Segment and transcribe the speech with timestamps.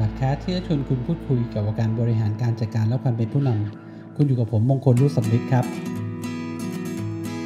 [0.00, 5.64] พอดแคสต์ที่จะชวนคุณพูดคุยเกี่ยวกับการบริหารการจัดการและความเป็นผู้นำคุณอยู่กับผมมงคลรุสมฤทธิ์ครับ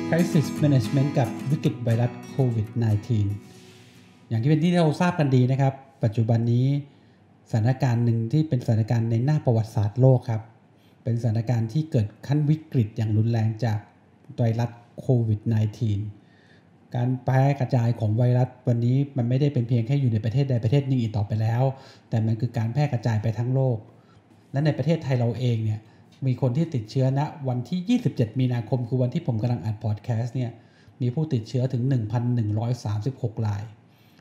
[0.09, 2.67] Crisis Management กับวิกฤตไวรัสโควิด
[3.48, 6.67] -19 อย่างที่เป็นที่เราทราบกันดีนะครับ ปัจจุบันนี้
[7.51, 10.43] สถานการณ์หนึ่งที่เป็นสถานการณ์ในหน้าประวัติศาสตร์โลกครับ
[11.03, 13.79] เป็นสถานการณ์ที่เกิดขั้นวิกฤตอย่างรุนแรงจาก
[14.37, 16.23] ไวรัสโควิด -19
[16.97, 21.62] การแพร่กระจายของไวรัสวันนี้มันไม่ได้เป็นเพียงแค่อยู่ในประเทศใดประเทศหนึ่งอีกต่อไปแล้ว
[22.09, 23.79] แต่มันคือการแพร่กระจายไปทั้งโลก
[24.53, 25.80] และในประเทศไทยเราเองเนี่ย
[26.27, 30.50] มีคนที่ติดเชื้อณวันที่ 27 มีนาคมคือวันที่ผมกำลังอัดพอดแคสต์เนี่ย
[31.00, 31.83] มีผู้ติดเชื้อถึง
[32.65, 33.62] 1,136ราย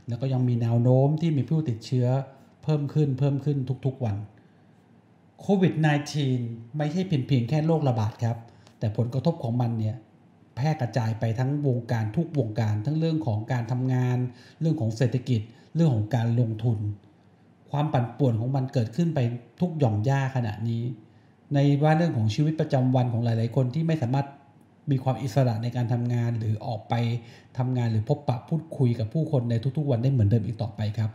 [0.07, 2.07] แล้วก็ยังมีแนวโน้มที่มีผู้ติดเชื้อ
[2.63, 4.17] เพิ่มขึ้นเพิ่มขึ้นทุกๆวัน
[5.41, 5.73] โควิด
[6.25, 8.37] -19 ไม่ใช่เพียงเพียงแค่โรคระบาดครับ
[8.79, 9.95] แต่ผลกระทบของมันเนี่ย
[10.55, 14.17] แพร่กระจายไปทั้งวงการทุกวงการ ทั้งเรื่องของการทำงาน
[14.61, 15.41] เรื่องของเศรษฐกิจ
[15.75, 16.79] เรื่องของการลงทุน
[17.71, 19.19] ความปั่นป่วนของมันเกิดขึ้นไป
[19.59, 20.83] ทุกหย่อมย่าขณะนี้
[21.53, 24.27] ในว่าเรื่องของชีวิตประจำวันของหลาย ๆ คนที่ไม่สามารถ
[24.91, 26.93] มีความอิสระในการทำงานหรือออกไป
[27.57, 31.11] ทำงานหรือพบปะพูดคุยกับผู้คนในทุก ๆ วันได้เหมือนเดิมอีกต่อไปครับ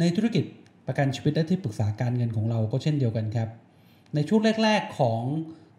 [0.00, 0.44] ในธุรกิจ
[0.86, 3.48] ประกันชีวิตและที่ปรึกษาการเงินของเราก็เช่นเดียวกันครับ
[4.14, 5.22] ในช่วงแรก ๆ ของ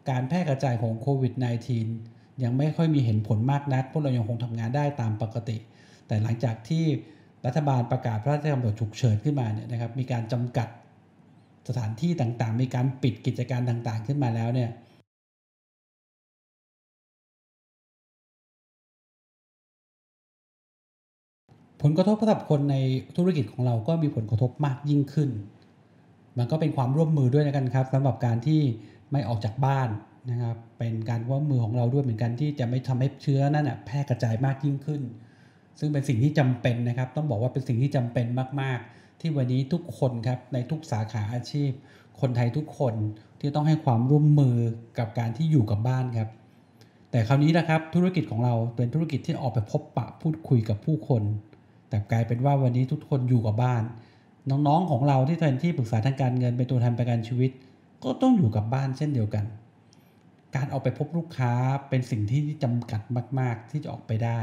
[0.10, 5.58] การแพร่กระจายของโควิด -19 ยังไม่ค่อยมีเห็นผลมากนัก พวกเรายังคงทำงานได้ตามปกติ
[6.08, 6.86] แต่หลังจากที่
[7.46, 10.68] รัฐบาลประกาศพระราชกำหนดฉุกเฉินขึ้นมาเนี่ยนะครับ มีการจำกัด
[11.68, 14.70] สถานที่ต่างๆ มีการปิดกิจการต่างๆ ขึ้นมาแล้วเนี่ย
[21.82, 22.76] ผลกระทบสำหรับคนใน
[23.18, 25.30] ธุรกิจของเราก็มีผลกระทบมากยิ่งขึ้น
[26.38, 28.62] มันก็เป็นความร่วมมือด้วยกันครับสำหรับการที่
[29.12, 29.90] ไม่ออกจากบ้าน
[30.30, 35.02] นะครับเป็นการร่วมมือของเราด้วยเหมือนกันที่จะไม่ทำให้เชื้อนั่นแพร่กระจายมากยิ่งขึ้น
[35.80, 38.26] ซึ่งเป็นสิ่งที่จำเป็นนะครับ ต้องบอกว่าเป็นสิ่งที่จำเป็น
[38.62, 41.72] มาก ๆ ที่วันนี้ทุกคนครับในทุกสาขาอาชีพ
[42.20, 42.94] คนไทยทุกคน
[43.40, 44.58] ที่ต้องให้ความร่วมมือ
[45.00, 46.30] กับการที่อยู่กับบ้านครับ
[47.12, 51.24] แต่คราวนี้นะครับธุรกิจของเราเป็นธุรกิจที่ออกไปพบปะพูดคุยกับผู้คน
[51.90, 53.84] แต่กลายเป็นว่าวันนี้ทุกคนอยู่กับบ้าน
[54.50, 57.52] น้องๆของเราที่แทนที่ปรึกษาทางการเงินเป็นตัวแทนประกันชีวิต
[58.04, 59.46] ก็ต้องอยู่กับบ้านเช่นเดียวกัน
[60.56, 61.52] การออกไปพบลูกค้า
[61.90, 63.02] เป็นสิ่งที่จำกัด
[63.40, 64.40] มาก ๆ ที่จะออกไปได้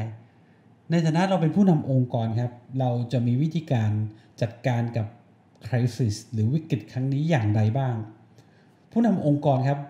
[0.90, 3.90] ในฐานะเราเป็นผู้นำองค์กรครับ เราจะมีวิธีการ
[4.42, 5.06] จัดการกับ
[5.66, 7.94] คริสิสหรือวิกฤตครั้งนี้อย่างไรบ้าง
[8.92, 9.80] ผู้นำองค์กรครับ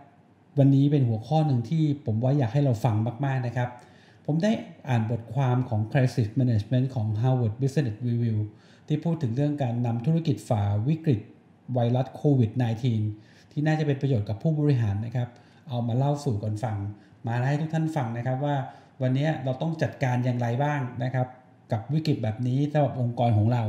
[0.58, 3.68] วันนี้เป็นหัวข้อหนึ่งที่ผมว่าอยากให้เราฟังมาก ๆ นะครับ
[4.26, 4.52] ผมได้
[4.88, 8.38] อ่านบทความของ Crisis Management ของ Harvard Business Review
[8.86, 11.20] ที่พูดถึงเรื่องการนำธุรกิจฝ่าวิกฤต
[11.74, 12.50] ไวรัสโควิด
[13.02, 15.28] -19 ที่น่าจะเป็นประโยชน์กับผู้บริหารนะครับ
[15.68, 16.78] เอามาเล่าสู่กันฟัง
[17.26, 18.56] มาให้ทุกท่านฟังนะครับว่า
[19.02, 21.26] วันนี้เราต้องจัดการอย่างไรบ้างนะครับ
[21.72, 23.62] กับวิกฤตแบบนี้สำหรับองค์กรของเรา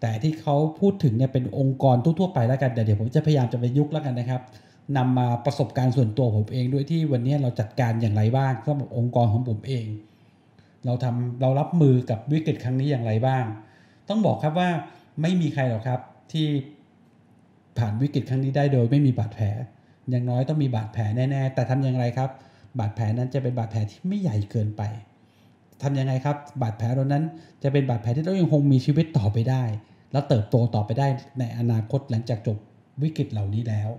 [0.00, 4.42] แต่ที่เขาพูดถึงเนี่ยเป็นองค์กรทั่วๆไปแล้วกันเดี๋ยวผมจะพยายามจะไปยุกแล้วกันนะครับ
[4.96, 9.86] นำมาประสบการณ์ส่วนตัวผมเองด้วยที่วันนี้เราจัดการอย่างไรบ้างสำหรับองค์กรของผมเอง
[10.86, 13.44] เราทำเรารับมือกับวิกฤตครั้งนี้อย่างไรบ้าง
[14.08, 14.70] ต้องบอกครับว่า
[15.22, 16.00] ไม่มีใครหรอกครับ
[16.32, 16.46] ที่
[17.78, 19.46] ผ่านวิกฤตครั้งนี้ได้โดยไม่มีบาดแผล
[20.10, 22.30] อย่างน้อยต้องมีบาดแผลแน่ๆ แต่ทำอย่างไรครับ
[22.78, 24.82] บาดแผลนั้นจะเป็นบาดแผลที่ไม่ใหญ่เกินไป
[25.82, 27.24] ทำยังไงครับ บาดแผลเหล่านั้น
[27.62, 29.62] จะเป็นบาดแผลที่เรายังคงมีชีวิตต่อไปได้
[30.12, 31.08] แล้วเติบโตต่อไปได้
[31.38, 32.58] ในอนาคตหลังจากจบ
[33.02, 33.90] วิกฤตเหล่านี้แล้ว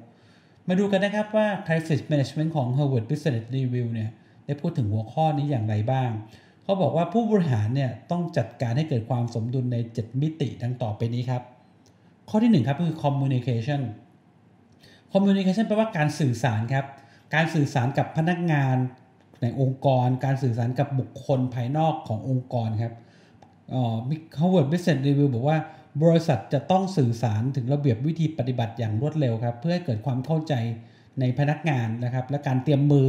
[0.68, 4.10] มาดูกันนะครับว่า crisis management ของ Harvard Business Review เนี่ย
[4.46, 6.10] ได้พูดถึงหัวข้อนี้อย่างไรบ้าง
[6.64, 11.42] เขาบอกว่าผู้บริหารเนี่ยต้องจัดการให้เกิดความสมดุลใน 7 มิติดังต่อไปนี้ครับ
[12.30, 13.82] ข้อที่ 1 ครับคือ communication
[15.14, 16.86] communication แปลว่าการสื่อสารครับ
[17.36, 18.78] การสื่อสารกับพนักงาน
[19.42, 22.94] ในองค์กร การสื่อสารกับบุคคลภายนอกขององค์กรครับ
[23.74, 23.98] อ๋อ
[24.40, 25.58] Harvard Business Review บอกว่า
[26.04, 30.54] บริษัทจะต้องสื่อสารถึงระเบียบวิธีปฏิบัติอย่างรวดเร็วครับ เพื่อให้เกิดความเข้าใจ
[31.20, 33.08] ในพนักงานนะครับ และการเตรียมมือ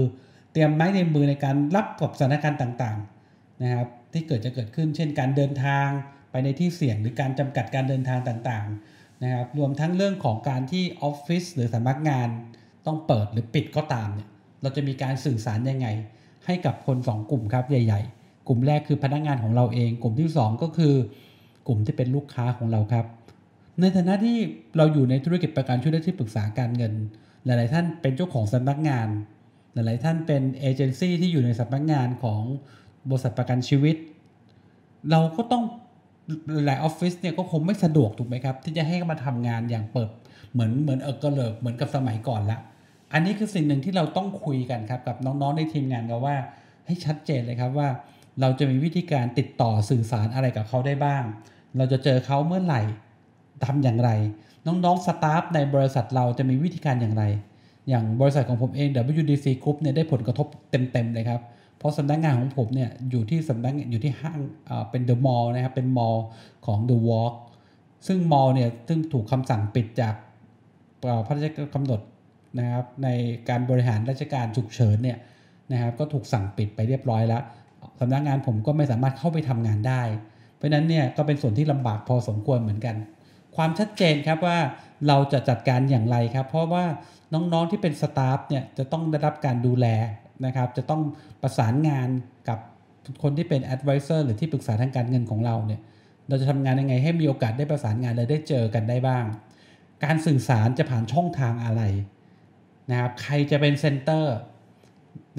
[0.52, 5.88] เตรียมไม้ในมือในการรับกับสถานการณ์ต่างๆนะครับ ที่เกิดจะเกิดขึ้น เช่น การเดินทาง
[6.30, 8.93] ไปในที่เสี่ยงหรือการจำกัดการเดินทางต่างๆ
[9.24, 12.28] นะครับรวมทั้งเรื่องของการที่ออฟฟิศหรือสำนักงาน
[12.86, 14.28] ต้องเปิดหรือปิดก็ตามเนี่ย
[14.62, 15.88] เราจะมีการสื่อสารยังไง
[16.46, 20.94] ให้กับคน 2 กลุ่มครับใหญ่ ๆ กลุ่มแรกคือพนักงานของเราเอง กลุ่มที่ 2 ก็คือ
[21.66, 23.06] กลุ่มที่เป็นลูกค้าของเราครับ
[23.80, 24.36] ในฐานะที่
[24.76, 26.92] เราอยู่ในธุรกิจประกันช่วยและที่ปรึกษาการเงิน
[27.44, 29.08] หลาย ๆ ท่านเป็นเจ้าของสำนักงาน
[29.72, 32.42] หลาย ๆ ท่านเป็นเอเจนซี่ที่อยู่ในสำนักงานของ
[33.08, 33.96] บริษัทประกันชีวิต
[35.10, 35.64] เราก็ต้อง
[36.66, 40.10] หลายออฟฟิศเนี่ยก็คงไม่สะดวกถูกไหมครับ ที่จะให้มาทำงานอย่างเปิด
[40.52, 42.58] เหมือนเหมือนเออกระเลิกเหมือนกับสมัยก่อนละ
[43.12, 46.36] อันนี้คือสิ่งหนึ่งที่เราต้องคุยกันครับกับน้องๆในทีมงานกันว่า
[46.86, 47.88] ให้ชัดเจนเลยครับว่า
[48.40, 51.24] เราจะมีวิธีการติดต่อสื่อสารอะไรกับเขาได้บ้าง
[51.76, 52.82] เราจะเจอเขาเมื่อไหร่
[53.64, 54.10] ทำอย่างไร
[54.66, 57.24] น้องๆสตาฟในบริษัทเราจะมีวิธีการอย่างไร
[57.88, 58.88] อย่างบริษัทของผมเอง
[59.20, 61.40] WDC Group เนี่ยได้ผลกระทบเต็มๆเลยครับ
[61.84, 64.40] ราะสำนักงานของผมเนี่ยอยู่ที่สำนักอยู่ที่ห้าง
[64.90, 66.24] เป็นเดอะมอลล์นะครับเป็นมอลล์
[66.66, 67.34] ของ The Walk
[68.06, 70.14] ซึ่งมอลล์เนี่ยซึ่งถูกคำสั่งปิดจาก
[71.26, 72.00] พระราชกำหนด
[72.58, 73.08] นะครับใน
[73.48, 75.18] การบริหารราชการฉุกเฉินเนี่ย
[75.72, 77.42] นะครับก็ถูกสั่งปิดไปเรียบร้อยแล้ว
[78.00, 80.02] สำนักงานผมก็ไม่สามารถเข้าไปทำงานได้
[80.56, 82.96] เพราะนั้นเนี่ยก็เป็นส่วนที่ลำบากพอสมควรเหมือนกัน
[83.56, 84.58] ความชัดเจนครับว่า
[85.08, 86.84] เราจะจัดการอย่างไรครับ เพราะว่า
[87.34, 89.86] น้องๆที่เป็น staff เนี่ยจะต้องได้รับการดูแล
[90.44, 91.02] นะครับจะต้อง
[91.42, 92.08] ประสานงาน
[92.48, 92.58] กับ
[93.22, 95.80] คนที่เป็น advisor หรือที่ปรึกษาทางการเงินของเราเนี่ย
[96.28, 99.24] เราจะทำงานยังไงให้มีโอกาสได้ประสานงานและได้เจอกันได้บ้าง
[100.04, 101.82] การสื่อสารจะผ่านช่องทางอะไร
[102.90, 104.36] นะครับใครจะเป็น center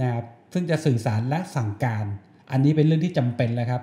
[0.01, 2.05] นะครับซึ่งจะสื่อสารและสั่งการ
[2.51, 3.81] อันนี้เป็นเรื่องที่จำเป็นเลยครับ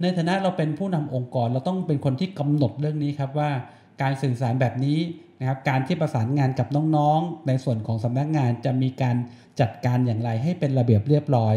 [0.00, 3.50] ในฐานะเราเป็นผู้นำองค์กรเราต้องเป็นคนที่กำหนดเรื่องนี้ครับว่า
[4.02, 4.98] การสื่อสารแบบนี้
[5.40, 9.16] นะครับการที่ประสานงานกับน้องๆ ในส่วนของสำนักงานจะมีการ
[9.60, 11.56] จัดการอย่างไรให้เป็นระเบียบเรียบร้อย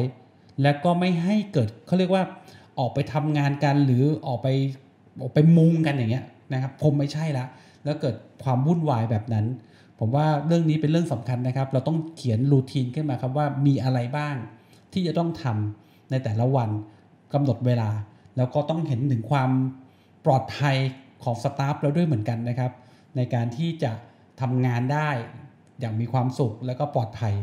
[0.62, 2.24] และก็ไม่ให้เกิดเขาเรียกว่า
[2.80, 4.48] ออกไปทำงานกันหรือออกไป
[5.22, 7.46] ออกไปมุงกันอย่างเงี้ยนะครับผมไม่ใช่ละ
[7.84, 9.46] แล้วเกิดความวุ่นวายแบบนั้น
[10.00, 14.36] ผมว่าเรื่องนี้เป็นเรื่องสำคัญนะครับ เราต้องเขียนรูทีนขึ้นมาครับว่ามีอะไรบ้าง
[14.94, 16.70] ที่จะต้องทำในแต่ละวัน
[17.34, 17.90] กำหนดเวลา
[18.38, 19.50] แล้วก็ต้องเห็นถึงความ
[20.26, 20.76] ปลอดภัย
[21.24, 22.72] ของสตาฟเราด้วยเหมือนกันนะครับ
[23.16, 23.92] ในการที่จะ
[24.42, 25.10] ทำงานได้
[25.80, 27.34] อย่างมีความสุขแล้วก็ปลอดภัย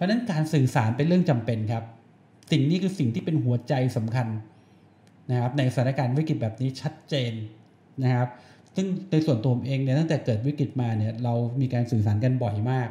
[0.00, 1.84] ราะนั้นการสื่อสารเป็นเรื่องจำเป็นครับ
[2.50, 4.26] สิ่งนี้คือสิ่งที่เป็นหัวใจสำคัญ
[5.30, 7.32] นะครับในสถานการณ์วิกฤตแบบนี้ชัดเจน
[8.02, 8.28] นะครับ
[8.76, 12.88] ซึ่งในส่วนตัวผมเองเนี่ยตั้งแต่เกิดวิกฤตมาเนี่ยเรามีการสื่อสารกันบ่อยมาก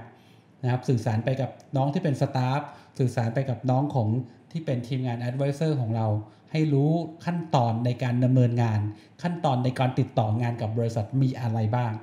[0.63, 2.61] นะครับสื่อสารไปกับน้องที่เป็นสตาฟ
[2.99, 4.07] สื่อสารไปกับน้องของ
[4.51, 6.07] ที่เป็นทีมงานแอดไวเซอร์ของเรา
[6.51, 6.91] ให้รู้
[7.25, 8.79] ขั้นตอนในการดำเนินงาน
[9.21, 11.93] ขั้นตอนในการติดต่องานกับบริษัทมีอะไรบ้าง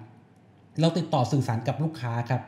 [0.81, 2.43] เราติดต่อสื่อสารกับลูกค้าครับ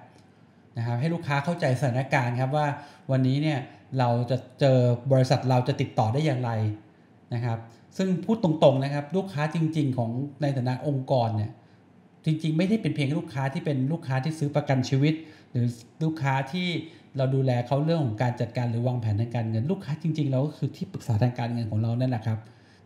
[0.78, 2.66] นะครับให้ลูกค้าเข้าใจสถานการณ์ครับว่า
[3.10, 3.58] วันนี้เนี่ย
[3.98, 4.78] เราจะเจอ
[5.12, 6.50] บริษัทเราจะติดต่อได้อย่างไร
[7.34, 7.58] นะครับ
[7.96, 10.10] ซึ่งพูดตรงๆนะครับลูกค้าจริง ๆ ของ
[10.42, 11.50] ในฐานะองค์กรเนี่ย
[12.24, 15.14] จริง ๆ ไม่ได้เป็นเพียงลูกค้าที่เป็นลูกค้าที่ซื้อประกันชีวิต
[15.50, 15.66] หรือ
[16.02, 16.68] ลูกค้าที่
[17.16, 22.38] เราดูแลเขาเรื่องของการจัดการหรือวางแผนทางการเงิน ลูกค้าจริง ๆ เราก็คือที่ปรึกษาทางการเงินของเรานั่นแหละครับ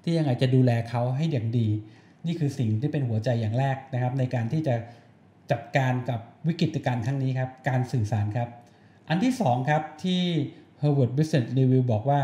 [0.03, 1.69] ที่ยังไงจะดูแลเขาให้อย่างดี
[2.27, 4.75] นี่คือสิ่งที่เป็นหัวใจอย่างแรกนะครับ ในการที่จะ
[5.53, 8.49] จัดการกับวิกฤตการณ์ครั้งนี้ครับ การสื่อสารครับ
[9.09, 10.23] อันที่2ครับที่
[10.81, 12.21] Harvard Business Review บอกว่า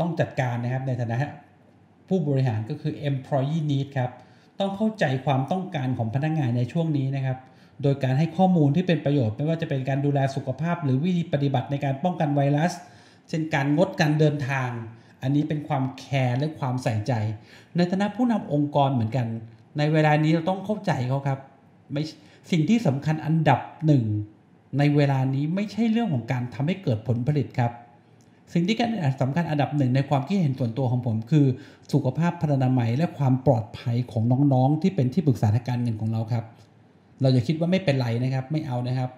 [0.00, 1.18] ต้องจัดการนะครับในฐานะ
[2.08, 4.10] ผู้บริหารก็คือ employee need ครับ
[4.60, 7.38] ต้องเข้าใจความต้องการของพนักงานในช่วงนี้นะครับ
[7.82, 12.72] โดยการให้ข้อมูลที่เป็นประโยชน์ ไม่ว่าจะเป็นการดูแลสุขภาพ หรือวิธีปฏิบัติในการป้องกันไวรัส
[13.28, 14.70] เช่นการงดการเดินทาง
[15.22, 17.12] อันนี้เป็นความแคร์และความใส่ใจ
[17.76, 19.26] ในฐานะผู้นำองค์กรเหมือนกัน
[19.78, 21.38] ในเวลานี้เราต้องเข้าใจเขาครับ
[21.92, 22.02] ไม่
[22.50, 24.04] สิ่งที่สำคัญอันดับหนึ่ง
[24.78, 27.72] ในเวลานี้ไม่ใช่เรื่องของการทำให้เกิดผลผลิตครับ
[28.54, 28.76] สิ่งที่
[29.20, 31.46] สำคัญอันดับหนึ่งในความคิดเห็นส่วนตัวของผม คือ
[31.92, 34.22] สุขภาพพรรนามัยและความปลอดภัยของ
[34.52, 36.44] น้องๆ ที่เป็นที่ปรึกษาทางการเงินของเราครับ
[37.20, 39.10] เราอย่าคิดว่าไม่เป็นไรนะครับ ไม่เอานะครับ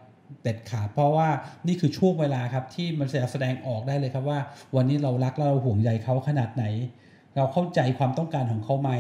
[0.42, 1.28] เด็ดขาดเพราะว่า
[1.66, 4.38] นี่คือช่วงเวลาครับที่มันจะแสดงออกได้เลยครับว่า
[4.76, 6.64] วันนี้เรารักเราห่วงใยเขาขนาดไหน
[7.36, 8.90] เราเข้าใจความต้องการของเขาไหม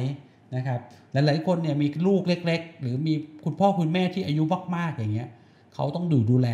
[0.56, 0.80] นะครับ
[1.12, 3.14] หลายๆคนเนี่ยมีลูกเล็ก ๆ หรือมี
[3.44, 4.42] คุณพ่อคุณแม่ที่อายุ
[4.76, 5.28] มากๆอย่างเงี้ย
[5.74, 6.48] เขาต้องดูดูแล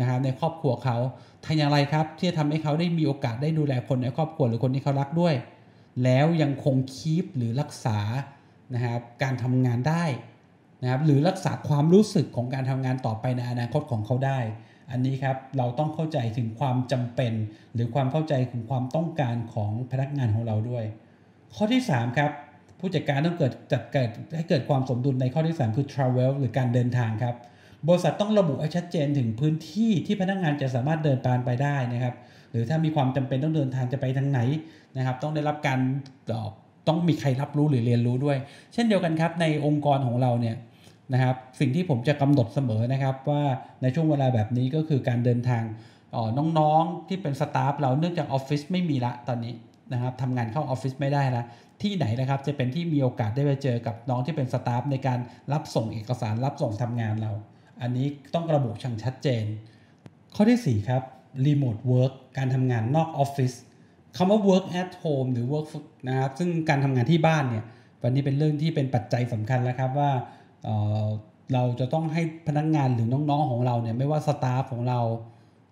[0.00, 0.96] นะครับในครอบครัวเขา
[1.44, 5.34] ทำอย่างไรครับ ที่จะทำให้เขาได้มีโอกาสได้ดูแลคนในครอบครัวหรือคนที่เขารักด้วย
[6.04, 7.98] แล้วยังคงคีปหรือรักษา
[8.74, 10.04] นะครับการทำงานได้
[10.82, 14.38] นะครับหรือรักษาความรู้สึกของการทำงานต่อไปในอนาคตของเขาได้
[14.90, 17.32] อันนี้ครับเราต้องเข้าใจถึงความจำเป็น
[17.74, 20.84] หรือความเข้าใจถึงความต้องการของพนักงานของเราด้วย
[21.54, 22.30] ข้อที่ 3 ครับ
[22.80, 27.34] ผู้จัดการต้องเกิดจัดเกิดให้เกิดความสมดุลในข้อที่ 3 คือ travel หรือการเดินทางครับ
[27.88, 32.14] บริษัทต้องระบุให้ชัดเจนถึงพื้นที่ที่พนักงานจะสามารถเดินทางไปได้นะครับ
[32.50, 34.40] หรือถ้ามีความจำเป็นต้องเดินทางจะไปทางไหน
[34.96, 35.78] นะครับ ต้องได้รับการ
[36.88, 38.36] ต้องมีใครรับรู้หรือเรียนรู้ด้วย
[38.72, 40.56] เช่นเดียวกันครับในองค์กรของเราเนี่ย
[41.12, 43.42] นะครับสิ่งที่ผมจะกำหนดเสมอนะครับว่า
[43.82, 45.62] ในช่วงเวลาแบบนี้ก็คือการเดินทาง
[46.58, 49.54] น้องๆที่เป็น staff เราเนื่องจากออฟฟิศไม่มีละตอนนี้
[49.92, 51.42] นะครับทำงานเข้าออฟฟิศไม่ได้ละ
[51.82, 55.18] ที่ไหนนะครับ จะเป็นที่มีโอกาสได้ไปเจอกับน้องที่เป็น staff ในการ
[55.52, 57.32] รับส่งเอกสารรับส่งทำงานเรา
[57.82, 59.44] อันนี้ต้องระบุชังชัดเจน
[60.34, 61.02] ข้อที่ 4 ครับ
[61.46, 63.52] remote work การทำงานนอกออฟฟิศ
[64.16, 65.66] คำว่า work at home หรือ work
[66.08, 67.64] นะครับซึ่งการทำงานที่บ้านเนี่ย
[68.02, 70.66] วันนี้เป็นเรื่องที่เป็นปัจจัยสำคัญแล้วครับว่า
[71.54, 75.00] เราจะต้องให้พนักงานหรือน้องๆของเราเนี่ยไม่ว่า staff ของเรา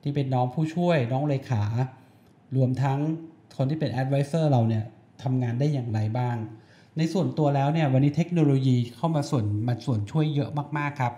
[0.03, 1.65] ที่เป็นน้องผู้ช่วยน้องเลขา
[2.57, 2.99] รวมทั้ง
[3.57, 4.85] คนที่เป็นแอดไวเซอร์เราเนี่ย
[5.25, 6.37] ทำงานได้อย่างไรบ้าง
[6.99, 11.13] ในส่วนตัวแล้วเนี่ยวันนี้เทคโนโลยีเข้ามาส่วนมาส่วนช่วยเยอะมากๆครับ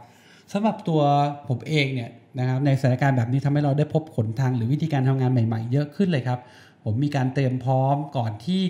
[0.52, 1.00] สำหรับตัว
[1.48, 6.40] ผมเองเนี่ยนะครับในสถานการณ์แบบนี้ทำให้เราได้พบผลทางหรือวิธีการทำงานใหม่ๆ เยอะขึ้นเลยครับ
[6.84, 8.62] ผมมีการเตรียมพร้อมก่อนที่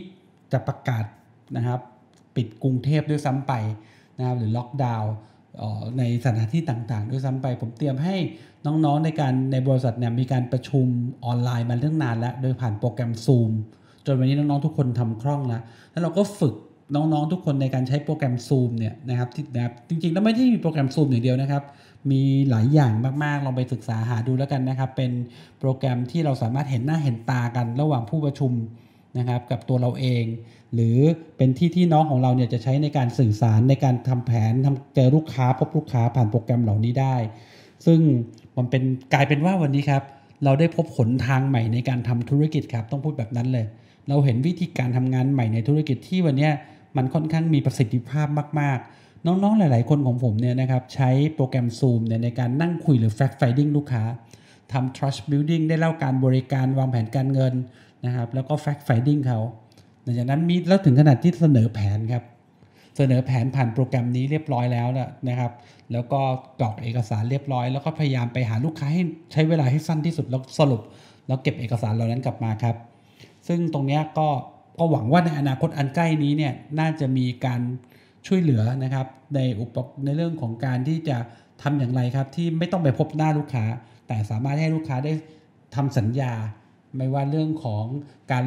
[0.52, 1.04] จะประกาศ
[1.56, 1.80] นะครับ
[2.36, 3.52] ปิดกรุงเทพด้วยซ้ำไป
[4.18, 5.12] นะครับหรือล็อกดาวน์
[5.98, 8.16] ในสถานที่ต่างๆ ด้วยซ้ำไป ผมเตรียมให้
[8.66, 10.86] น้องๆในการในบริษัทเนี่ยมีการประชุม
[11.24, 13.52] ออนไลน์มาเรื่องนานแล้ว โดยผ่านโปรแกรม Zoom
[14.06, 16.54] จนวันนี้น้องๆทุกคนทำคล่องแล้วแล้วเราก็ฝึก
[16.94, 21.62] น้องๆทุกคนในการใช้โปรแกรม Zoom เนี่ยนะครับที่นะจริงๆ แล้วไม่ได้มีโปรแกรม Zoom อย่างเดียวนะครับ
[22.10, 22.92] มีหลายอย่าง
[23.24, 25.12] มากๆ ลองไปศึกษาหาดูแล้วกันนะครับ เป็น
[25.60, 28.52] โปรแกรมที่เราสามารถเห็นหน้าเห็นตากันระหว่างผู้ประชุม
[29.18, 30.24] นะครับกับตัวเราเอง
[30.74, 30.98] หรือ
[31.36, 37.16] เป็นที่ที่น้องของเราเนี่ยจะใช้ในการสื่อสารในการทำแผนทำเจอลูกค้าพบลูกค้าผ่านโปรแกรมเหล่านี้ได้
[37.86, 38.00] ซึ่ง
[38.56, 38.82] มันเป็น
[39.14, 40.02] กลายเป็นว่าวันนี้ครับ
[40.44, 43.66] เราได้พบผลทางใหม่ในการทำธุรกิจครับต้องพูดแบบนั้นเลย
[44.08, 46.50] เราเห็นวิธีการทำงานใหม่ในธุรกิจที่วันนี้
[46.96, 48.26] มันค่อนข้างมีประสิทธิภาพ
[48.60, 54.02] มาก ๆ น้องๆหลาย ๆ คนของผมเนี่ยนะครับใช้โปรแกรม Zoom เนี่ยในการนั่งคุยหรือ fact finding ลูกค้า
[54.72, 57.54] ทำ trust building ได้เล่าการบริการวางแผนการเงิน
[58.06, 59.40] นะครับแล้วก็ fact finding เขา
[60.02, 62.24] หลังจากนั้นมีแล้วถึงขนาดที่เสนอแผนครับ
[62.96, 64.88] เสนอแผนผ่านโปรแกรมนี้เรียบร้อยแล้ว
[65.28, 65.52] นะครับ
[65.92, 66.20] แล้วก็
[66.60, 70.82] กรอกเอกสารเรียบร้อย แล้วก็พยายามไปหาลูกค้าให้ใช้เวลาให้สั้นที่สุดแล้วสรุป
[71.26, 72.76] แล้วเก็บเอกสารเหล่านั้นกลับมาครับ
[73.48, 74.28] ซึ่งตรงนี้ก็
[74.78, 77.60] ก็หวังว่าในอนาคตอันใกล้นี้เนี่ยน่าจะมีการ
[78.26, 81.16] ช่วยเหลือนะครับในอุปในเรื่องของการที่จะ
[81.62, 83.64] ทำอย่างไรครับ ที่ไม่ต้องไปพบหน้าลูกค้า
[84.06, 85.12] แต่สามารถให้ลูกค้าได้
[85.74, 86.32] ทำสัญญา
[86.96, 87.84] ไม่ว่าเรื่องของ
[88.32, 88.44] การ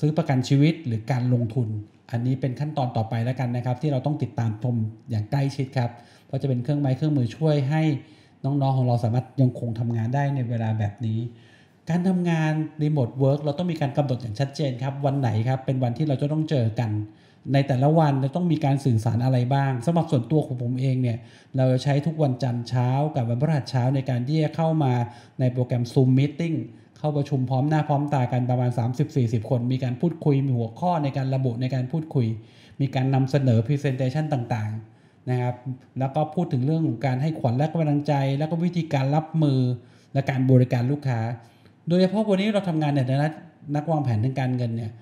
[0.00, 1.68] ซื้อประกันชีวิตหรือการลงทุน
[2.10, 4.76] อันนี้เป็นขั้นตอนต่อไปแล้วกันนะครับ ที่เราต้องติดตามชม
[5.10, 5.90] อย่างใกล้ชิดครับ
[6.26, 7.82] เพราะจะเป็นเครื่องไม้เครื่องมือช่วยให้
[8.44, 11.18] น้องๆของเราสามารถยังคงทำงานได้ในเวลาแบบนี้
[11.90, 12.52] การทำงาน
[12.82, 16.90] remote work เราต้องมีการกำหนดอย่างชัดเจนครับ วันไหนครับ เป็นวันที่เราจะต้องเจอกัน
[17.52, 21.18] ในแต่ละวันเราต้องมีการสื่อสารอะไรบ้างสำหรับส่วนตัวของผมเองเนี่ย
[21.56, 24.92] เราจะใช้ทุกวันจันทร์เช้ากับวันพฤหัสเช้าในการที่จะเข้ามา
[25.40, 26.56] ในโปรแกรม Zoom Meeting
[26.98, 28.70] เข้าประชุมพร้อมหน้าพร้อมตากันประมาณ
[29.10, 32.26] 30-40 คน มีการพูดคุยมีหัวข้อในการระบุในการพูดคุย
[32.80, 35.54] มีการนำเสนอ Presentation ต่างๆนะครับ
[35.98, 39.60] แล้วก็พูดถึงเรื่องของการให้ขวัญและกำลังใจ แล้วก็วิธีการรับมือ
[40.12, 41.20] และการบริการลูกค้า
[41.90, 43.28] โดยเฉพาะวันนี้เราทำงานในฐานะ
[43.76, 44.92] นักวางแผนทางการเงินเนี่ย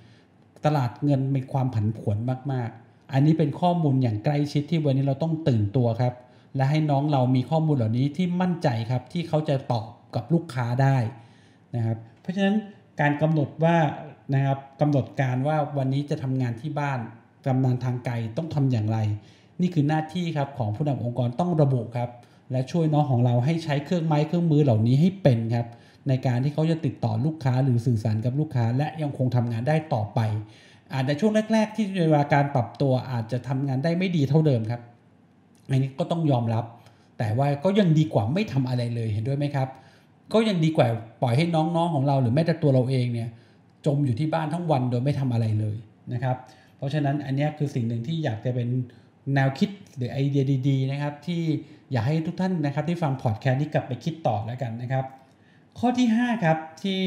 [0.65, 2.17] ตลาดเงินมีความผันผวน
[2.53, 6.15] มาก ๆ อันนี้เป็นข้อมูลอย่างใกล้ชิดที่วันนี้เราต้องตื่นตัวครับ
[6.57, 10.97] และให้น้องเรามีข้อมูลเหล่านี้ที่มั่นใจครับที่เขาจะตอบกับลูกค้าได้
[11.77, 12.57] นะครับ เพราะฉะนั้น
[13.01, 13.77] การกำหนดว่า
[14.35, 16.99] นะครับกำหนดการว่าวันนี้จะทำงานที่บ้าน
[17.47, 18.99] กำนันทางไกลต้องทำอย่างไร
[19.61, 22.11] นี่คือหน้าที่ครับของผู้นำองค์กรต้องระบุครับ
[22.53, 25.67] และช่วยน้องของเราให้ใช้เครื่องไม้เครื่องมือเหล่านี้ให้เป็นครับ
[26.09, 30.21] ในการที่เขาจะติดต่อลูกค้าหรือสื่อสารกับลูกค้า และยังคงทำงานได้ต่อไป
[30.95, 34.83] อาจจะช่วงแรก ๆ ที่ในเวลาการปรับตัวอาจจะทำงานได้ไม่ดีเท่าเดิมครับ
[35.71, 36.65] อันนี้ก็ต้องยอมรับ
[37.19, 39.69] แต่ว่าก็ยังดีกว่าไม่ทำอะไรเลยเห็นด้วยไหมครับ
[40.33, 40.87] ก็ยังดีกว่า
[41.23, 43.29] ปล่อยให้น้องๆของเรา หรือแม้แต่ตัวเราเองเนี่ย
[43.87, 45.77] จมอยู่ที่บ้านทั้งวันโดยไม่ทำอะไรเลย
[46.13, 46.37] นะครับ
[46.77, 48.69] เพราะฉะนั้นอันนี้คือสิ่งหนึ่งที่อยากจะเป็น
[49.35, 51.43] แนวคิดหรือไอเดียดี ๆ นะครับ ที่
[51.93, 55.05] อยากให้ทุกท่านนะครับที่ฟังพอดแคสต์นี้กลับไปคิดต่อแล้วกันนะครับ
[55.83, 57.01] ข้อที่ 5 ครับ ที่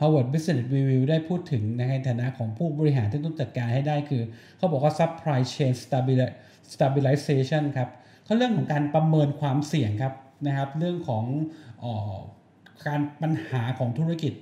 [0.00, 4.22] Harvard Business Review ได้พูดถึงในฐานะของผู้บริหารที่ต้องจัดการให้ได้คือ
[4.56, 5.72] เขาบอกว่า supply chain
[6.74, 7.88] stabilization ครับ
[8.24, 10.14] เขาเรื่องของการประเมินความเสี่ยงครับ
[10.46, 11.24] นะครับ เรื่องของ
[11.84, 12.16] ออ
[12.86, 14.34] การปัญหาของธุรกิจ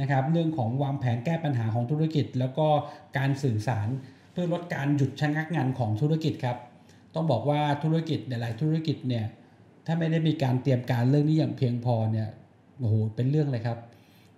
[0.00, 2.66] นะครับ เรื่องของวางแผนแก้ปัญหาของธุรกิจ แล้วก็
[3.18, 3.88] การสื่อสาร
[4.32, 6.56] เพื่อลดการหยุดชะงักงานของธุรกิจครับ
[7.14, 9.24] ต้องบอกว่าธุรกิจหลายธุรกิจเนี่ย
[9.86, 12.28] ถ้าไม่ได้มีการเตรียมการเรื่องนี้อย่างเพียงพอเนี่ย
[12.78, 13.78] โอ้โหเป็นเรื่องเลยครับ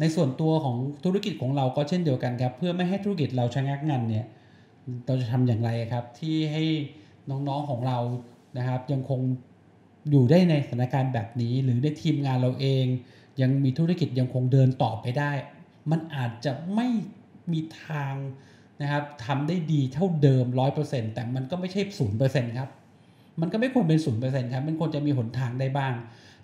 [0.00, 4.26] ในส่วนตัวของธุรกิจของเราก็เช่นเดียวกันครับ เพื่อไม่ให้ธุรกิจเราชะงักงันเนี่ย
[5.06, 6.64] เราจะทำอย่างไรครับ ที่ให้
[7.30, 7.98] น้องๆของเรา
[8.58, 9.20] นะครับ ยังคง
[10.10, 12.84] อยู่ได้ในสถานการณ์แบบนี้ หรือในทีมงานเราเอง
[13.40, 15.32] ยังมีธุรกิจยังคงเดินต่อไปได้
[15.90, 16.86] มันอาจจะไม่
[17.52, 18.14] มีทาง
[18.82, 20.44] นะครับทำได้ดีเท่าเดิม
[20.80, 22.70] 100%แต่มันก็ไม่ใช่ศูนย์เปอร์เซ็นต์ครับ
[23.40, 25.94] มันก็ไม่ควรเป็นศูนย์เปอร์เซ็นต์ครับ มันควรจะมีหนทางได้บ้าง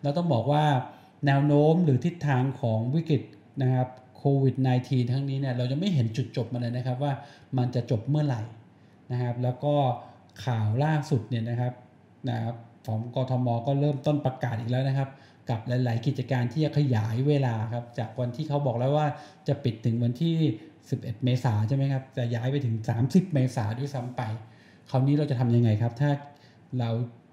[0.03, 0.65] เราต้องบอกว่า
[1.27, 3.23] แนวโน้มหรือทิศทางของวิกฤต
[3.63, 7.13] นะครับโควิด -19 ทั้งนี้เนี่ยเราจะไม่เห็นจุดจบมาเลยนะครับว่า
[7.59, 8.43] มันจะจบเมื่อไหร่
[9.13, 9.75] นะครับ แล้วก็
[10.45, 11.73] ข่าวล่าสุดเนี่ยนะครับ
[12.31, 12.55] นะครับ
[12.87, 15.09] ของกทมก็เริ่มต้นประกาศอีกแล้วนะครับ
[15.51, 19.07] กับหลาย ๆ กิจการที่จะขยายเวลาครับจากวันที่เขาบอกแล้วว่า
[19.49, 20.35] จะปิดถึงวันที่
[20.81, 22.75] 11 เมษาใช่ไหมครับจะย้ายไปถึง
[23.07, 24.23] 30 เมษาด้วยซ้ำไป
[24.91, 26.11] คราวนี้เราจะทำยังไงครับ ถ้า
[26.79, 26.91] เรา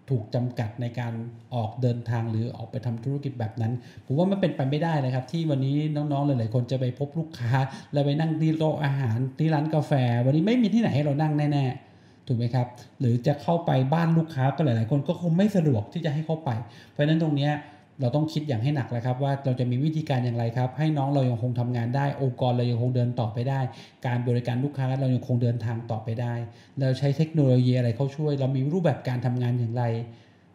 [0.09, 1.13] ถูกจำกัดในการ
[1.55, 3.73] ออกเดินทางหรือออกไปทำธุรกิจแบบนั้น
[4.05, 7.51] ผมว่ามันเป็นไปไม่ได้นะครับ ที่วันนี้น้องๆหลายๆคนจะไปพบลูกค้า
[7.93, 9.91] แล้วไปนั่งที่โต๊ะอาหารที่ร้านกาแฟ
[10.25, 12.67] วันนี้ไม่มีที่ไหนให้เรานั่งแน่ๆถูกไหมครับ
[12.99, 16.49] หรือจะเข้าไปบ้านลูกค้าก็หลาย ๆ คนก็คงไม่สะดวกที่จะให้เข้าไป
[16.91, 17.49] เพราะฉะนั้นตรงนี้
[18.01, 23.59] เราต้องคิดอย่างให้หนักเลยครับว่าเราจะมีวิธีการอย่างไรครับ ให้น้องเรายังคงทำงานได้ องค์กรเรายังคงเดินต่อไปได้
[24.07, 26.33] การบริการลูกค้าเรายังคงเดินทางต่อไปได้
[26.79, 29.83] เราใช้เทคโนโลยีอะไรเข้าช่วย เรามีรูปแบบการทำงานอย่างไร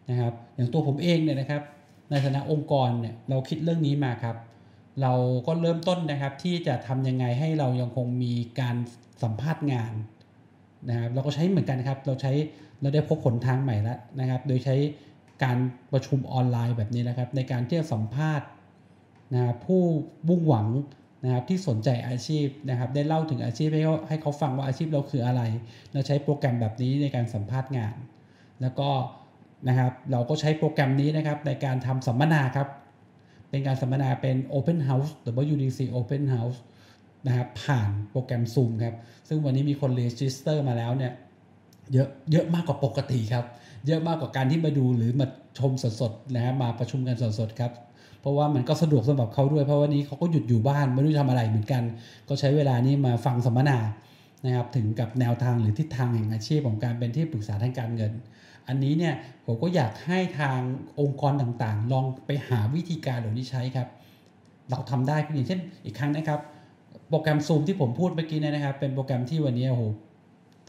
[0.09, 1.61] นะครับ อย่างตัวผมเองเนี่ยนะครับ
[2.09, 4.35] ในฐานะองค์กรเนี่ยเราคิดเรื่องนี้มาครับ
[5.01, 5.13] เรา
[5.47, 8.75] ก็เริ่มต้นนะครับที่จะทำยังไงให้เรายังคงมีการ
[9.23, 9.93] สัมภาษณ์งาน
[10.89, 12.31] นะครับ เราก็ใช้เหมือนกันครับ เราใช้
[12.81, 14.75] เราได้พบผลทางใหม่แล้วนะครับ โดยใช้
[15.43, 15.57] การ
[15.93, 18.47] ประชุมออนไลน์แบบนี้นะครับ ในการที่จะสัมภาษณ์
[19.33, 19.81] นะครับผู้
[20.27, 20.67] บุ่งหวัง
[21.23, 25.41] นะครับที่สนใจอาชีพนะครับ ได้เล่าถึงอาชีพให้เขาให้เขาฟังว่าอาชีพเราคืออะไร
[25.93, 27.95] เราใช้โปรแกรมแบบนี้ในการสัมภาษณ์งาน
[28.61, 28.89] แล้วก็
[29.67, 32.67] นะครับเราก็ใช้โปรแกรมนี้นะครับในการทำสัมมนาครับ
[33.49, 35.09] เป็นการสัมมนาเป็น Open House
[35.53, 36.57] WDC Open House
[37.27, 38.95] นะครับผ่านโปรแกรม Zoom ครับ
[39.27, 41.13] ซึ่งวันนี้มีคน register มาแล้วเนี่ย
[41.93, 43.45] เยอะเยอะมากกว่าปกติครับ
[43.87, 45.27] เยอะมากกว่าการที่มาดูหรือมา
[45.59, 47.71] ชมสดๆนะฮะมาประชุมกันสดๆครับ
[48.21, 51.83] เพราะว่ามันก็สะดวกสำหรับเขาด้วยเพราะวันนี้เขาก็หยุดอยู่บ้านไม่รู้ทำอะไรเหมือนกัน
[52.29, 53.77] ก็ใช้เวลานี้มาฟังสัมมนา
[54.45, 58.11] นะครับเกี่ยวกับแนวทางหรือทิศทางแห่งอาชีพของการเป็นที่ปรึกษาทางการเงิน
[58.67, 59.13] อันนี้เนี่ย
[59.45, 60.59] ผมก็อยากให้ทาง
[60.99, 63.87] องค์กรต่างๆ ลองไปหาวิธีการเหล่านี้ใช้ครับ
[64.69, 66.39] เราทำได้อย่างเช่นอีกครั้งนะครับ
[67.09, 69.83] โปรแกรมซูมที่ผมพูดเมื่อกี้เนะครับ เป็นโปรแกรมที่วันนี้โอ้โห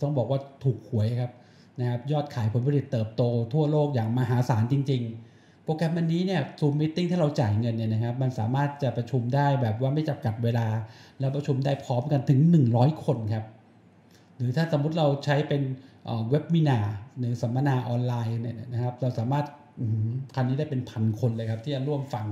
[0.02, 1.30] ต้องบอกว่าถูกหวยครับ
[1.80, 5.02] นะครับยอดขายผลผลิตเติบโตทั่วโลกอย่างมหาศาลจริง
[5.34, 10.66] ๆ โปรแกรมอันนี้เนี่ยซูมมิ팅ที่เราจ่ายเงินเนี่ยนะครับมันสามารถจะประชุมได้แบบว่าไม่จำกัดเวลา
[11.20, 12.40] แล้วประชุมได้พร้อมกันถึง
[12.72, 13.44] 100 คนครับ
[14.36, 15.62] หรือถ้าสมมุติเราใช้เป็น
[16.30, 16.78] เว็บมินา
[17.18, 19.46] หรือสัมมนาออนไลน์เนี่ยนะครับ เราสามารถ
[20.34, 22.26] ครั้นี้ได้เป็นพันคนเลยครับ ที่จะร่วมฟัง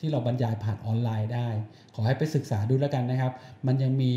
[0.00, 1.48] ที่เราบรรยายผ่านออนไลน์ได้
[1.94, 3.32] ขอให้ไปศึกษาดูแล้วกันนะครับ
[3.66, 4.12] มันยังมี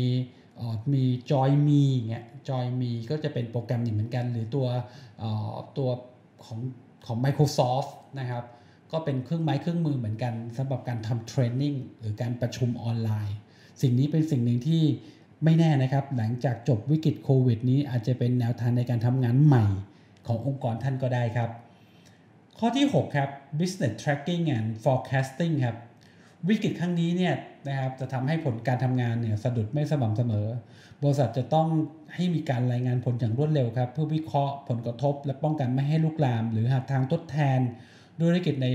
[0.92, 4.66] มีจอยมีเงี้ยจอยมีก็จะเป็นโปรแกรมเหมือนกัน หรือตัว
[5.78, 5.88] ตัว
[6.44, 6.58] ของ
[7.06, 7.90] ของ Microsoft
[8.20, 8.44] นะครับ
[8.92, 13.36] ก็เป็นเครื่องไม้เครื่องมือเหมือนกันสำหรับการทำเทรนนิ่งหรือการประชุมออนไลน์
[13.82, 14.82] สิ่งนี้เป็นสิ่งหนึ่งที่
[15.44, 19.64] ไม่แน่นะครับ หลังจากจบวิกฤตโควิดนี้อาจจะเป็นแนวทางในการทำงานใหม่
[20.26, 21.50] ขององค์กรท่านก็ได้ครับ
[22.58, 25.76] ข้อที่ 6 ครับ business tracking and forecasting ครับ
[26.48, 27.34] วิกฤตครั้งนี้เนี่ย
[27.68, 30.46] นะครับจะทำให้ผลการทำงานเนี่ยสะดุดไม่สม่ำเสมอ
[31.02, 31.68] บริษัทจะต้อง
[32.14, 37.60] ให้มีการรายงานผลอย่างรวดเร็วครับ เพื่อวิเคราะห์ผลกระทบ และป้องกันไม่ให้ลุกลาม หรือหาทางทดแทน
[38.20, 38.68] ด้วยธุรกิจใน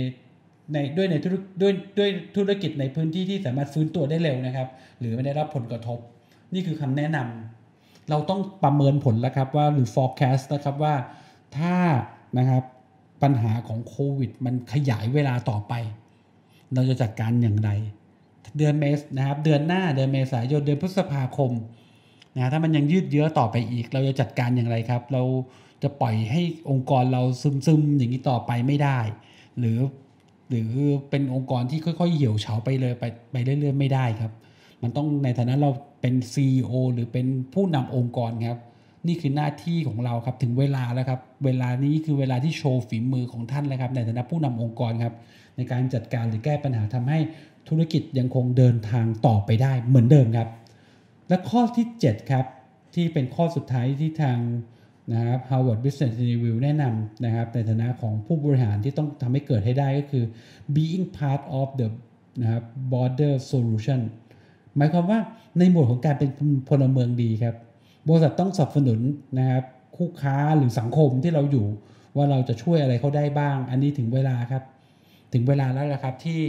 [0.74, 4.67] ในด้วยในธุรด้วยด้วยธุรกิจในพื้นที่ที่สามารถฟื้นตัวได้เร็วนะครับ
[5.00, 6.00] หรือไม่ได้รับผลกระทบ
[6.54, 10.95] นี่คือคำแนะนำเราต้องประเมินผลแล้วครับว่าหรือ forecast นะครับว่า
[11.58, 11.76] ถ้า
[12.38, 12.63] นะครับ
[13.24, 15.74] ปัญหาของโควิด มันขยายเวลาต่อไป
[16.73, 17.69] เราจะจัดการอย่างไร
[18.57, 21.51] เดือนเมษนะครับ เดือนหน้าเดือนเมษายนเดือนพฤษภาคม
[22.36, 25.23] นะถ้ามันยังยืดเยื้อต่อไปอีก เราจะจัดการอย่างไรครับ เรา
[25.84, 27.21] จะปล่อยให้องค์กรเรา
[27.67, 28.99] ซึมๆอย่างนี้ต่อไปไม่ได้
[29.60, 29.79] หรือ
[30.49, 30.69] หรือ
[31.10, 34.31] เป็นองค์กรที่ค่อยๆ เหี่ยวเฉาไปเลยไปไปเรื่อยๆไม่ได้ครับ
[34.81, 38.60] มันต้องในฐานะเราเป็น CEO หรือเป็นผู้นำองค์กรครับ
[39.07, 45.13] นี่คือหน้าที่ของเราครับถึงเวลาแล้วครับ เวลานี้คือเวลาที่โชว์ฝีมือของท่านแล้วครับ ในฐานะผู้นำองค์กรครับ
[45.57, 47.19] ในการจัดการหรือแก้ปัญหาทำให้
[47.69, 50.49] ธุรกิจยังคงเดินทางต่อไปได้เหมือนเดิมครับ
[51.29, 52.45] และข้อที่ 7 ครับ
[52.95, 54.39] ที่เป็นข้อสุดท้ายที่ทาง
[55.13, 60.25] นะครับ Harvard Business Review แนะนำนะครับในฐานะของผู้บริหารที่ต้องทำให้เกิดให้ได้ก็คือ
[60.75, 61.87] being part of the
[62.41, 64.01] นะครับ border solution
[64.77, 65.19] หมายความว่า
[65.57, 66.29] ในหมวดของการเป็น
[66.69, 67.55] พลเมืองดีครับ
[68.07, 68.99] บริษัทต้องสนับสนุน
[69.39, 69.63] นะครับ
[69.97, 71.65] คู่ค้าหรือสังคมที่เราอยู่
[72.15, 74.63] ว่าเราจะช่วยอะไรเขาได้บ้าง อันนี้ถึงเวลาครับ
[75.33, 76.39] ถึงเวลาแล้วนะครับที่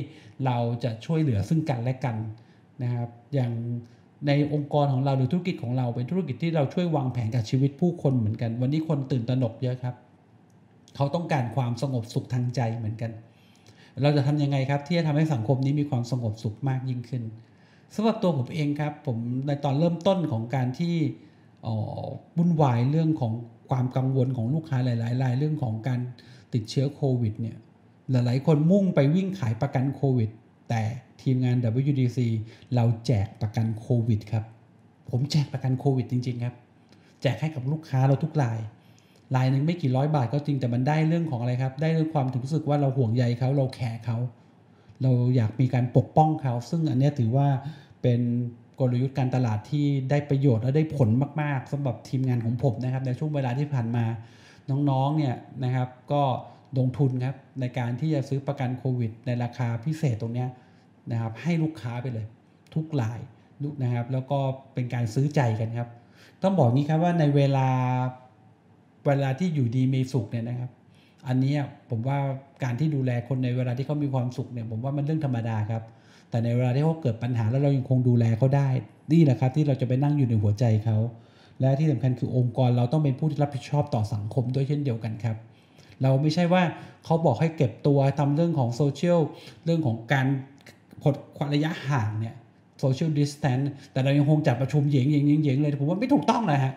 [0.47, 2.17] เราจะช่วยเหลือซึ่งกันและกัน
[2.83, 3.53] นะครับ อย่าง
[4.27, 9.95] ในองค์กรของเราหรือธุรกิจของเราเป็นธุรกิจที่เราช่วยวางแผนกับชีวิตผู้คนเหมือนกัน วันนี้คนตื่นตระหนกเยอะครับ
[10.97, 13.11] เขาต้องการความสงบสุขทางใจเหมือนกัน
[14.03, 17.23] เราจะทำยังไงครับ ที่จะทำให้สังคมนี้มีความสงบสุขมากยิ่งขึ้น
[17.95, 20.95] สำหรับตัวผมเองครับ ผมในตอนเริ่มต้นของการที่
[22.37, 23.33] วุ่นวายเรื่องของ
[23.71, 26.01] ความกังวลของลูกค้าหลายๆรายเรื่องของการ
[26.55, 27.57] ติดเชื้อโควิดเนี่ย
[28.11, 30.31] หลายๆ คนมุ่งไปวิ่งขายประกันโควิด
[30.69, 30.83] แต่
[31.23, 32.19] ทีมงาน WDC
[32.75, 34.45] เราแจกประกันโควิดครับ
[35.11, 36.55] ผมแจกประกันโควิดจริง ๆ ครับ
[37.23, 38.59] แจกให้กับลูกค้าเราทุกราย
[39.37, 44.19] รายหนึ่งไม่กี่ร้อยบาทก็จริงแต่มันได้เรื่องของอะไรครับ ได้เรื่องความถึงรู้สึกว่าเราห่วงใยเขาเราแคร์เขา
[45.03, 47.49] เราอยากมีการปกป้องเขา ซึ่งอันนี้ถือว่า
[48.03, 48.21] เป็น
[48.81, 51.09] กลยุทธ์การตลาดที่ได้ประโยชน์และได้ผล
[51.43, 54.05] มาก ๆสำหรับทีมงานของผมนะครับในช่วงเวลาที่ผ่านมา
[54.71, 56.23] น้องๆเนี่ยนะครับ ก็
[56.79, 60.47] ลงทุนครับในการที่จะซื้อประกันโควิด ในราคาพิเศษตรงนี้
[61.11, 62.27] นะครับให้ลูกค้าไปเลย
[62.75, 63.21] ทุกราย
[63.83, 64.39] นะครับ แล้วก็
[64.75, 65.89] เป็นการซื้อใจกันครับ
[66.43, 67.69] ต้องบอกงี้ครับว่าในเวลา
[69.07, 70.71] เวลาที่อยู่ดีมีสุขเนี่ยนะครับ
[71.29, 71.55] อันนี้
[71.91, 72.19] ผมว่า
[72.65, 75.83] การที่ดูแลคนในเวลาที่เขามีความสุขเนี่ยผมว่ามันเรื่องธรรมดาครับ
[76.31, 78.69] แต่ในเวลาที่เขาเกิดปัญหาแล้วเรายังคงดูแลเขาได้
[79.13, 80.97] นี่แหละครับ ที่เราจะไปนั่งอยู่ในหัวใจเขา
[81.61, 85.37] และที่สำคัญคือองค์กรเราต้องเป็นผู้ที่รับผิดชอบต่อสังคมด้วยเช่นเดียวกันครับ
[86.03, 86.63] เราไม่ใช่ว่า
[87.05, 89.21] เขาบอกให้เก็บตัวทำเรื่องของโซเชียล
[89.65, 90.27] เรื่องของการ
[91.03, 91.15] ผด
[91.55, 92.35] ระยะห่างเนี่ย
[92.81, 93.59] โซเชียลดิสแทน
[93.93, 96.73] แต่เรายังคงจัดประชุมเยงเยงเยงเลยผมว่าไม่ถูกต้องนะฮะ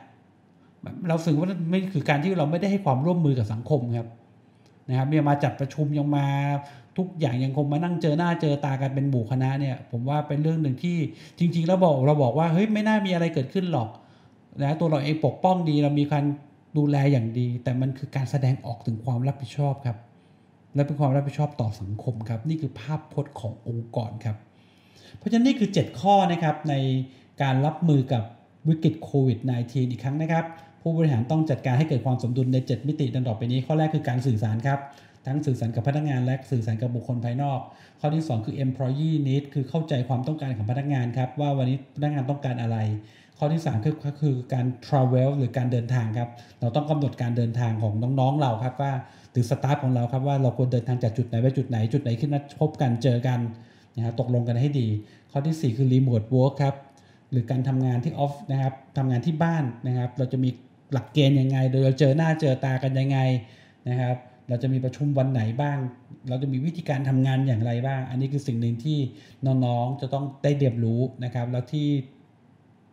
[1.07, 4.07] เราสึกว่าไม่คือการที่เราไม่ได้ให้ความร่วมมือกับสังคมครับ
[4.89, 6.27] นะครับเนี่ยมาจัดประชุมยังมา
[6.97, 10.97] ทุกอย่างยังคงมานั่งเจอหน้าเจอตากันเป็นหมู่คณะเนี่ย ผมว่าเป็นเรื่องหนึ่งที่
[11.39, 13.89] จริง ๆ แล้วบอกเราบอกว่าเฮ้ยไม่น่ามีอะไรเกิดขึ้นหรอก
[14.63, 16.25] นะตัวเราเองปกป้องดีเรามีการ
[16.77, 19.97] ดูแลอย่างดี แต่มันคือการแสดงออกถึงความรับผิดชอบครับ
[20.75, 24.37] และเป็นความรับผิดชอบต่อสังคมครับ นี่คือภาพพจน์ขององค์กรครับ
[25.17, 26.75] เพราะฉะนั้นนี่คือ 7 ข้อนะครับใน
[27.41, 28.23] การรับมือกับ
[28.67, 30.45] วิกฤตโควิด -19 อีกครั้งนะครับ
[30.81, 34.79] ผู้บริหารต้องจัดการให้เกิดความสมดุลใน 7 มิติดังต่อไปนี้ ข้อแรกคือการสื่อสารครับ
[35.25, 37.59] ทั้งสื่อสารกับพนักงานและสื่อสารกับบุคคลภายนอก
[37.99, 42.77] ข้อที่ 2 คือ employee need คือเข้าใจความต้องการของพนักงานครับว่าวันนี้พนักงานต้องการอะไร
[43.37, 46.29] ข้อที่ 3 คือคือการ travel หรือการเดินทางครับ
[46.61, 48.93] เราต้องกำหนดการเดินทางของน้องๆเราครับว่า
[49.31, 53.39] หรือสตาฟของเราครับว่าเราควรเดินทางจากจุดไหนไปจุดไหนจุดไหนขึ้นนัดพบกันเจอกัน
[53.95, 54.87] นะครับตกลงกันให้ดี
[55.31, 56.75] ข้อที่ 4 คือ remote work ครับ
[57.31, 60.49] หรือการทำงานที่ออฟนะครับทำงานที่บ้านนะครับ เราจะมี
[60.91, 63.19] หลักเกณฑ์ยังไง โดยเราเจอหน้าเจอตากันยังไง
[63.89, 64.17] นะครับ
[64.49, 65.77] เราจะมีประชุมวันไหนบ้าง
[66.29, 68.97] เราจะมีวิธีการทำงานอย่างไรบ้าง อันนี้คือสิ่งหนึ่งที่
[69.65, 71.87] น้องๆจะต้องได้เรียนรู้นะครับ แล้วที่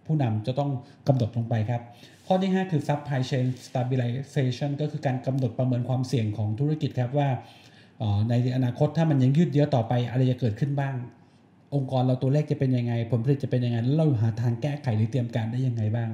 [0.06, 0.70] ผู้นำจะต้อง
[1.08, 1.82] กำหนดลงไปครับ
[2.26, 7.28] ข้อที่ 5 คือ supply chain stabilization ก็คือการกำหนดประเมินความเสี่ยงของธุรกิจครับว่า
[8.28, 10.94] ในอนาคตถ้ามันยังยืดเยื้อต่อไปอะไรจะเกิดขึ้นบ้าง
[11.74, 16.10] องค์กรเราตัวเลขจะเป็นยังไง ผลผลิตจะเป็นยังไงแล้วเราหาทางแก้ไขหรือเตรียมการได้ยังไงบ้าง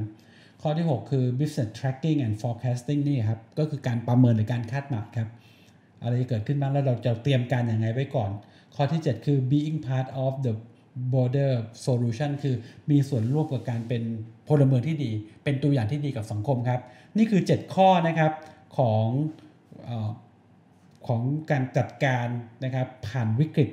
[0.62, 5.28] ข้อที่ 6 คือ business tracking and forecasting นี่ครับก็คือการประเมินหรือการคาดหมายครับ
[6.02, 8.30] อะไรจะเกิดขึ้นบ้างแล้วเราจะเตรียมการอย่างไรไว้ก่อน
[8.74, 10.52] ข้อที่ 7 คือ being part of the
[11.12, 11.52] border
[11.86, 12.54] solution คือ
[12.90, 14.02] มีส่วนร่วมกับการเป็น
[14.48, 15.10] พลเมืองที่ดี
[15.44, 16.80] เป็นตัวอย่างที่ดีกับสังคมครับ
[17.16, 18.32] นี่คือ 7 ข้อนะครับ
[18.76, 19.06] ของ
[19.88, 19.90] อ
[21.06, 22.26] ของการจัดการ
[22.64, 23.70] นะครับผ่านวิกฤต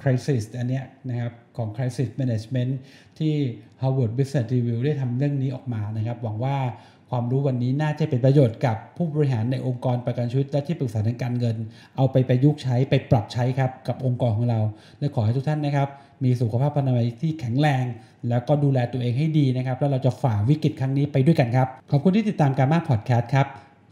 [0.00, 2.72] crisis อันนี้นะครับของ crisis management
[3.18, 3.34] ที่
[3.80, 6.56] Harvard Business Review ได้ทำเรื่องนี้ออกมานะครับ หวังว่า
[7.10, 11.56] ความรู้วันนี้น่าจะเป็นประโยชน์กับผู้บริหารในองค์กรประกันชีวิตและที่ปรึกษาทางการเงิน
[11.96, 14.60] เอาไปประยุกต์ใช้ไปปรับใช้ครับกับองค์กรของเรา
[14.98, 15.88] และขอให้ทุกท่านนะครับ
[16.24, 17.84] มีสุขภาพพนามัยที่แข็งแรง
[18.28, 23.46] แล้วก็ดูแลตัวเองให้ดีนะครับ แล้วเราจะฝ่าวิกฤตครั้งนี้ไปด้วยกันครับ ขอบคุณที่ติดตามการมาพอดแคสต์ครับ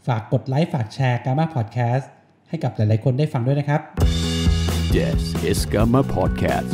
[0.07, 2.09] ฝากกดไลค์ฝากแชร์การมาพอดแคสต์
[2.49, 3.81] ให้กับหลาย ๆ คนได้ฟังด้วยนะครับ
[4.95, 6.73] This is Gamma Podcast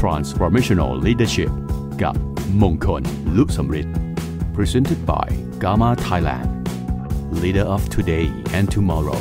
[0.00, 1.52] Transformational Leadership
[2.02, 2.14] กับ
[2.62, 3.02] มงคล
[3.36, 4.13] ลุสมฤทธิ์
[4.54, 5.26] Presented by
[5.58, 6.62] Gamma Thailand.
[7.42, 9.18] Leader of Today and Tomorrow